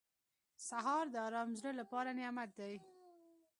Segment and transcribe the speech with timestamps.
[0.67, 2.75] سهار د ارام زړه لپاره نعمت دی.